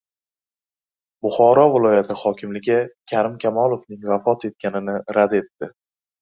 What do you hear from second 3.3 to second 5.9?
Kamolovning vafot etganini rad etdi